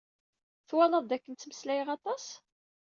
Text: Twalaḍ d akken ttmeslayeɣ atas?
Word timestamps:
Twalaḍ 0.67 1.03
d 1.07 1.11
akken 1.15 1.33
ttmeslayeɣ 1.35 1.89
atas? 1.95 2.25